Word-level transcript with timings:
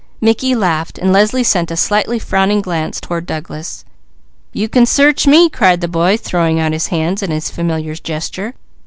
Mickey 0.19 0.55
laughed, 0.55 0.97
and 0.97 1.13
Leslie 1.13 1.43
sent 1.43 1.69
a 1.69 1.77
slightly 1.77 2.17
frowning 2.17 2.59
glance 2.59 2.99
toward 2.99 3.27
Douglas. 3.27 3.85
"You 4.51 4.67
can 4.67 4.87
search 4.87 5.27
me!" 5.27 5.47
cried 5.47 5.79
the 5.81 5.87
boy, 5.87 6.17
throwing 6.17 6.59
out 6.59 6.71
his 6.73 6.87
hands 6.87 7.21
in 7.21 7.29
his 7.29 7.51
familiar 7.51 7.93
gesture. 7.93 8.55